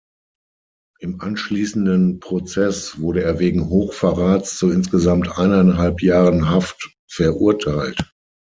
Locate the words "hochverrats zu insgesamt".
3.69-5.37